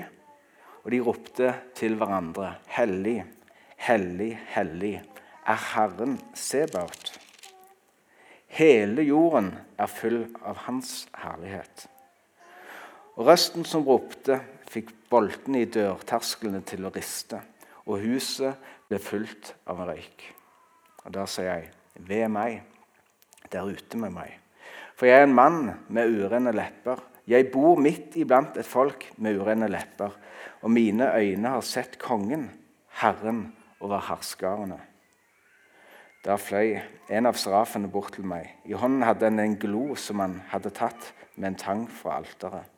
Og 0.84 0.90
de 0.94 1.00
ropte 1.04 1.50
til 1.76 1.98
hverandre, 2.00 2.54
Hellig, 2.72 3.20
hellig, 3.76 4.32
hellig 4.54 4.94
er 5.46 5.60
Herren 5.74 6.16
Sebaot. 6.34 7.12
Hele 8.52 9.04
jorden 9.04 9.52
er 9.80 9.88
full 9.88 10.26
av 10.44 10.64
Hans 10.66 11.06
herlighet. 11.16 11.86
Og 13.16 13.28
røsten 13.28 13.64
som 13.68 13.84
ropte, 13.86 14.40
fikk 14.72 14.92
boltene 15.12 15.64
i 15.64 15.68
dørtersklene 15.68 16.62
til 16.64 16.88
å 16.88 16.92
riste, 16.94 17.42
og 17.84 18.00
huset 18.04 18.56
ble 18.88 19.00
fullt 19.02 19.52
av 19.68 19.82
røyk. 19.88 20.28
Og 21.04 21.12
da 21.16 21.26
sier 21.28 21.50
jeg, 21.50 21.72
ved 22.08 22.28
meg, 22.32 22.62
der 23.52 23.68
ute 23.68 23.98
med 24.00 24.14
meg. 24.14 24.38
For 24.96 25.08
jeg 25.08 25.20
er 25.20 25.26
en 25.28 25.36
mann 25.36 25.72
med 25.88 26.10
urene 26.12 26.52
lepper. 26.54 27.00
Jeg 27.28 27.50
bor 27.52 27.78
midt 27.80 28.16
iblant 28.18 28.56
et 28.58 28.66
folk 28.66 29.08
med 29.22 29.38
urene 29.38 29.68
lepper, 29.70 30.14
og 30.62 30.70
mine 30.70 31.08
øyne 31.14 31.54
har 31.54 31.64
sett 31.66 31.98
kongen, 31.98 32.50
Herren 33.00 33.52
over 33.80 34.02
herskarene. 34.08 34.78
Da 36.22 36.36
fløy 36.38 36.76
en 37.10 37.26
av 37.26 37.38
serafene 37.38 37.90
bort 37.90 38.14
til 38.14 38.26
meg. 38.28 38.46
I 38.68 38.76
hånden 38.78 39.02
hadde 39.02 39.26
han 39.26 39.42
en 39.42 39.56
glo 39.58 39.96
som 39.98 40.22
han 40.22 40.36
hadde 40.52 40.70
tatt 40.74 41.08
med 41.34 41.48
en 41.48 41.58
tang 41.58 41.82
fra 41.90 42.20
alteret. 42.20 42.68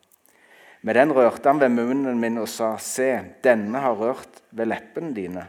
Med 0.85 0.97
den 0.97 1.13
rørte 1.17 1.49
han 1.49 1.61
ved 1.61 1.73
munnen 1.73 2.21
min 2.21 2.41
og 2.41 2.49
sa, 2.49 2.75
Se, 2.77 3.21
denne 3.45 3.81
har 3.81 3.97
rørt 3.97 4.43
ved 4.53 4.69
leppene 4.69 5.13
dine. 5.17 5.47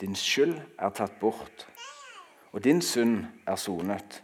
Din 0.00 0.14
skyld 0.14 0.54
er 0.78 0.94
tatt 0.94 1.18
bort, 1.18 1.66
og 2.54 2.62
din 2.62 2.82
synd 2.82 3.24
er 3.46 3.58
sonet. 3.58 4.20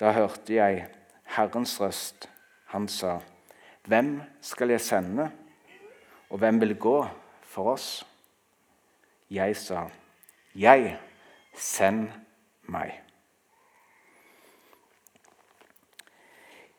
Da 0.00 0.12
hørte 0.12 0.54
jeg 0.54 0.86
Herrens 1.34 1.80
røst. 1.80 2.28
Han 2.72 2.88
sa, 2.88 3.18
Hvem 3.84 4.20
skal 4.40 4.70
jeg 4.70 4.80
sende, 4.80 5.30
og 6.30 6.38
hvem 6.38 6.60
vil 6.60 6.78
gå 6.78 7.06
for 7.42 7.72
oss? 7.72 8.06
Jeg 9.30 9.56
sa, 9.56 9.88
Jeg 10.54 10.98
Send 11.58 12.06
meg. 12.70 12.92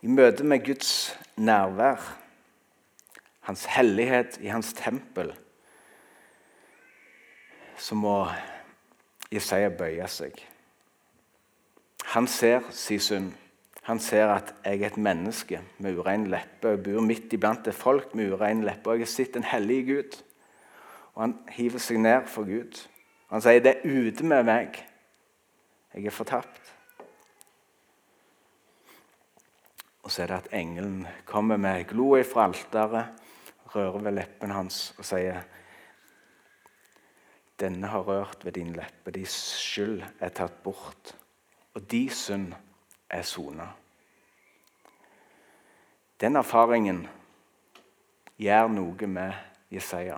I 0.01 0.07
møte 0.07 0.45
med 0.47 0.63
Guds 0.63 1.17
nærvær, 1.35 1.99
hans 3.43 3.65
hellighet 3.65 4.37
i 4.39 4.47
hans 4.47 4.71
tempel, 4.73 5.33
så 7.75 7.95
må 7.95 8.13
Jesaja 9.33 9.67
bøye 9.75 10.07
seg. 10.07 10.39
Han 12.09 12.27
ser 12.27 12.61
sin 12.71 12.99
synd. 12.99 13.33
Han 13.83 13.99
ser 13.99 14.31
at 14.33 14.53
jeg 14.65 14.81
er 14.81 14.87
et 14.87 14.97
menneske 14.97 15.61
med 15.77 15.97
urein 15.97 16.27
leppe. 16.29 16.71
Jeg 16.73 16.81
bor 16.83 17.03
midt 17.05 17.33
iblant 17.33 17.67
et 17.67 17.75
folk 17.75 18.15
med 18.17 18.33
urein 18.33 18.63
leppe. 18.65 18.89
Og 18.89 18.97
jeg 18.97 19.05
har 19.05 19.11
sett 19.13 19.37
en 19.37 19.45
hellig 19.45 19.83
Gud. 19.87 20.17
Og 21.13 21.21
han 21.23 21.35
hiver 21.53 21.81
seg 21.81 22.01
ned 22.01 22.25
for 22.29 22.49
Gud. 22.49 22.81
Han 23.29 23.41
sier, 23.41 23.59
'Det 23.59 23.75
er 23.75 23.85
ute 23.85 24.25
med 24.25 24.43
meg. 24.43 24.85
Jeg 25.93 26.05
er 26.05 26.09
fortapt.' 26.09 26.73
Og 30.03 30.11
så 30.11 30.23
er 30.23 30.27
det 30.27 30.35
at 30.35 30.53
engelen 30.53 31.07
kommer 31.25 31.57
med 31.57 31.87
gloa 31.87 32.21
fra 32.21 32.45
alteret, 32.45 33.05
rører 33.75 33.99
ved 33.99 34.11
leppen 34.11 34.51
hans 34.51 34.95
og 34.97 35.05
sier, 35.05 35.41
'Denne 37.59 37.87
har 37.87 38.01
rørt 38.01 38.45
ved 38.45 38.51
din 38.51 38.73
leppe. 38.73 39.11
Din 39.11 39.25
skyld 39.25 40.03
er 40.19 40.29
tatt 40.29 40.63
bort, 40.63 41.15
og 41.73 41.91
de 41.91 42.09
synd 42.09 42.53
er 43.09 43.21
sona.' 43.21 43.73
Den 46.19 46.35
erfaringen 46.35 47.07
gjør 48.39 48.67
noe 48.67 49.07
med 49.07 49.33
Jesaja. 49.71 50.17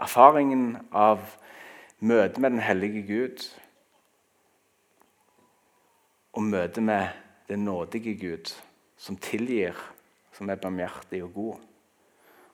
Erfaringen 0.00 0.78
av 0.92 1.20
møte 2.00 2.40
med 2.40 2.50
den 2.50 2.62
hellige 2.64 3.02
Gud 3.06 3.44
og 6.32 6.42
møte 6.42 6.80
med 6.80 7.08
den 7.48 7.64
nådige 7.64 8.14
Gud, 8.16 8.54
som 8.96 9.16
tilgir, 9.16 9.76
som 10.32 10.48
er 10.50 10.56
barmhjertig 10.56 11.22
og 11.24 11.34
god, 11.34 11.56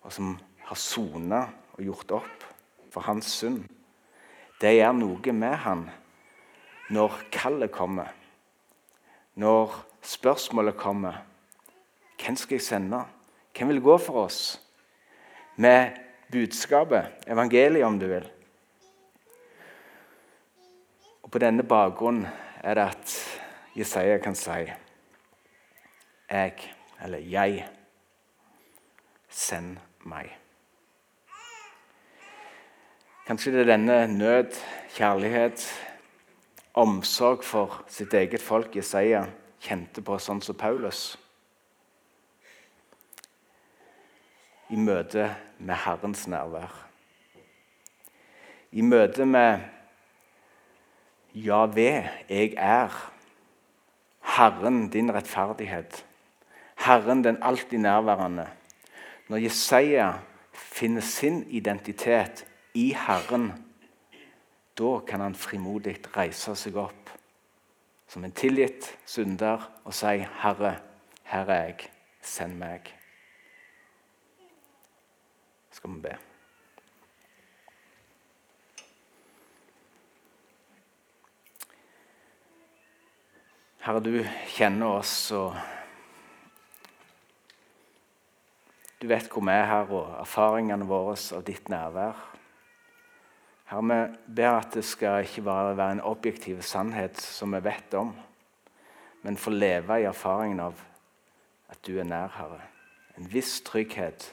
og 0.02 0.12
som 0.12 0.38
har 0.66 0.76
sona 0.76 1.44
og 1.76 1.84
gjort 1.84 2.16
opp 2.18 2.46
for 2.90 3.06
hans 3.06 3.30
synd, 3.38 3.62
det 4.58 4.74
gjør 4.74 4.96
noe 4.98 5.32
med 5.32 5.54
han 5.62 5.86
når 6.88 7.12
kallet 7.32 7.70
kommer, 7.70 8.08
når 9.34 9.74
spørsmålet 10.02 10.76
kommer. 10.76 11.12
Hvem 12.18 12.36
skal 12.36 12.54
jeg 12.54 12.62
sende? 12.62 13.04
Hvem 13.56 13.68
vil 13.68 13.82
gå 13.82 13.98
for 13.98 14.24
oss? 14.24 14.60
Med 15.56 15.90
budskapet, 16.32 17.06
evangeliet 17.26 17.84
om 17.84 17.98
du 17.98 18.06
vil. 18.06 18.30
Og 21.22 21.30
På 21.30 21.38
denne 21.38 21.62
bakgrunn 21.62 22.26
er 22.62 22.74
det 22.74 22.84
at 22.88 23.16
Jesaja 23.76 24.18
kan 24.18 24.34
si 24.34 24.50
Jeg, 26.30 26.52
eller 27.02 27.18
jeg, 27.18 27.68
send 29.28 29.76
meg. 30.04 30.32
Kanskje 33.26 33.52
det 33.52 33.60
er 33.60 33.70
denne 33.76 34.06
nød, 34.06 34.56
kjærlighet, 34.96 35.87
omsorg 36.74 37.44
for 37.44 37.82
sitt 37.88 38.14
eget 38.14 38.42
folk 38.42 38.76
Jesaja 38.76 39.24
kjente 39.62 40.02
på, 40.04 40.18
sånn 40.18 40.42
som 40.44 40.56
Paulus. 40.58 41.16
I 44.68 44.76
møte 44.76 45.30
med 45.58 45.80
Herrens 45.84 46.26
nærvær. 46.28 46.72
I 48.72 48.84
møte 48.84 49.24
med 49.24 49.64
ja, 51.32 51.64
ved 51.72 52.08
jeg 52.28 52.54
er. 52.56 52.92
Herren, 54.36 54.88
din 54.92 55.12
rettferdighet. 55.14 56.04
Herren, 56.84 57.24
den 57.24 57.40
alltid 57.42 57.78
nærværende. 57.78 58.46
Når 59.28 59.36
Jesaja 59.48 60.12
finner 60.52 61.00
sin 61.00 61.42
identitet 61.50 62.44
i 62.74 62.92
Herren, 62.92 63.52
da 64.78 65.00
kan 65.06 65.20
han 65.20 65.34
frimodig 65.34 65.98
reise 66.14 66.54
seg 66.56 66.76
opp 66.78 67.10
som 68.08 68.24
en 68.24 68.32
tilgitt 68.32 68.86
synder 69.06 69.66
og 69.84 69.94
si, 69.94 70.24
'Herre, 70.24 70.78
her 71.24 71.50
er 71.50 71.64
jeg. 71.64 71.90
Send 72.22 72.58
meg.' 72.58 72.94
Skal 75.70 75.90
vi 75.90 76.00
be. 76.00 76.16
Herre, 83.78 84.00
du 84.00 84.24
kjenner 84.46 84.86
oss, 84.86 85.30
og 85.30 85.54
du 89.02 89.06
vet 89.06 89.30
hvor 89.30 89.40
vi 89.40 89.54
er 89.54 89.64
her, 89.64 89.92
og 89.94 90.20
erfaringene 90.20 90.88
våre 90.88 91.14
av 91.36 91.44
ditt 91.46 91.68
nærvær. 91.68 92.37
Herre, 93.68 93.84
vi 93.84 94.34
ber 94.34 94.54
at 94.56 94.72
det 94.78 94.84
skal 94.88 95.26
ikke 95.26 95.42
bare 95.44 95.76
være 95.76 95.98
en 95.98 96.06
objektiv 96.08 96.62
sannhet 96.64 97.20
som 97.20 97.52
vi 97.52 97.60
vet 97.64 97.94
om, 97.94 98.14
men 99.22 99.36
få 99.36 99.50
leve 99.52 99.98
i 100.00 100.06
erfaringen 100.08 100.60
av 100.64 100.78
at 101.68 101.80
du 101.84 101.98
er 101.98 102.06
nær, 102.08 102.32
Herre. 102.32 102.62
En 103.18 103.28
viss 103.28 103.58
trygghet. 103.66 104.30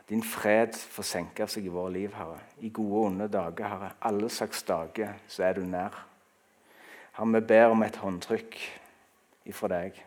At 0.00 0.08
din 0.08 0.24
fred 0.26 0.74
får 0.74 1.06
senke 1.06 1.46
seg 1.46 1.68
i 1.68 1.70
våre 1.70 1.92
liv, 1.94 2.16
Herre. 2.18 2.40
I 2.58 2.72
gode 2.74 2.96
og 2.98 3.06
onde 3.12 3.28
dager, 3.30 3.68
Herre. 3.68 3.90
Alle 4.02 4.30
slags 4.30 4.64
dager 4.66 5.12
så 5.30 5.44
er 5.46 5.60
du 5.60 5.62
nær. 5.62 5.94
Herre, 7.14 7.28
vi 7.36 7.42
ber 7.52 7.76
om 7.76 7.84
et 7.86 8.00
håndtrykk 8.02 8.58
ifra 9.52 9.70
deg, 9.70 10.00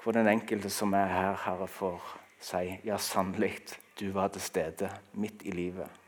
hvor 0.00 0.16
den 0.16 0.30
enkelte 0.32 0.72
som 0.72 0.96
er 0.96 1.12
her, 1.12 1.36
Herre, 1.44 1.68
får 1.68 2.08
si 2.40 2.78
ja, 2.88 2.96
sannelig, 2.96 3.58
du 4.00 4.10
var 4.16 4.32
til 4.32 4.44
stede 4.44 4.88
midt 5.12 5.44
i 5.44 5.52
livet. 5.52 6.03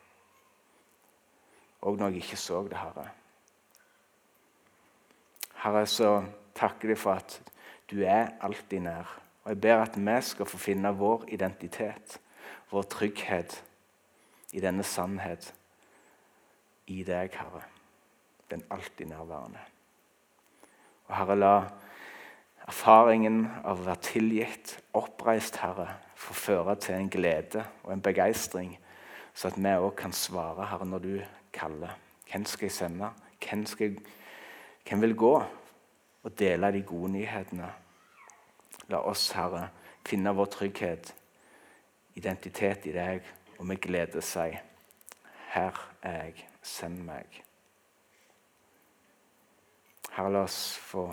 Og 1.87 1.99
når 1.99 2.17
jeg 2.17 2.25
ikke 2.25 2.41
så 2.41 2.65
det, 2.67 2.79
Herre. 2.81 3.07
Herre, 5.63 5.87
så 5.87 6.25
takker 6.55 6.91
jeg 6.93 6.99
for 6.99 7.21
at 7.21 7.39
du 7.91 8.01
er 8.03 8.35
alltid 8.43 8.83
nær. 8.89 9.13
Og 9.45 9.53
jeg 9.55 9.61
ber 9.63 9.85
at 9.85 9.99
vi 9.99 10.17
skal 10.27 10.49
få 10.51 10.59
finne 10.59 10.91
vår 10.99 11.29
identitet, 11.37 12.19
vår 12.71 12.89
trygghet, 12.91 13.63
i 14.53 14.61
denne 14.63 14.83
sannhet 14.87 15.51
i 16.87 17.03
deg, 17.07 17.35
Herre. 17.35 17.63
Den 18.51 18.63
alltid 18.71 19.11
nærværende. 19.11 19.63
Og 21.07 21.17
Herre, 21.17 21.37
la 21.39 21.55
erfaringen 22.67 23.45
av 23.63 23.81
å 23.83 23.87
være 23.87 24.03
tilgitt, 24.07 24.77
oppreist, 24.95 25.59
Herre, 25.63 26.01
få 26.19 26.35
føre 26.35 26.77
til 26.83 26.97
en 26.97 27.11
glede 27.11 27.63
og 27.85 27.93
en 27.95 28.03
begeistring, 28.03 28.77
så 29.37 29.51
at 29.51 29.59
vi 29.61 29.75
òg 29.77 29.93
kan 29.99 30.15
svare, 30.17 30.67
Herre, 30.71 30.87
når 30.89 31.05
du 31.05 31.13
kaller. 31.57 31.97
Hvem 32.31 32.45
skal 32.45 32.67
jeg 32.67 32.73
sende? 32.73 33.11
Hvem, 33.41 33.67
skal 33.67 33.99
hvem 34.89 35.03
vil 35.03 35.17
gå 35.17 35.35
og 36.23 36.39
dele 36.39 36.73
de 36.73 36.83
gode 36.83 37.13
nyhetene? 37.13 37.73
La 38.89 39.01
oss, 39.03 39.31
Herre, 39.35 39.69
finne 40.07 40.35
vår 40.37 40.51
trygghet, 40.55 41.15
identitet 42.15 42.87
i 42.87 42.95
deg, 42.95 43.27
og 43.59 43.67
med 43.67 43.81
glede 43.83 44.23
si 44.23 44.53
Her 45.57 45.81
er 46.03 46.23
jeg, 46.25 46.47
send 46.63 47.03
meg. 47.07 47.43
Herre, 50.13 50.33
la 50.33 50.45
oss 50.45 50.77
få 50.79 51.09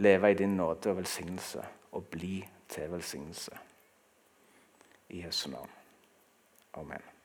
leve 0.00 0.30
i 0.30 0.38
din 0.38 0.56
nåde 0.56 0.90
og 0.90 0.96
velsignelse 1.02 1.64
og 1.92 2.04
bli 2.12 2.40
til 2.68 2.92
velsignelse. 2.92 3.58
I 5.10 5.24
Jesu 5.24 5.50
navn. 5.50 5.70
Amen. 6.74 7.19